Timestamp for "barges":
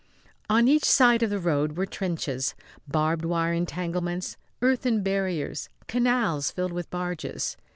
6.89-7.55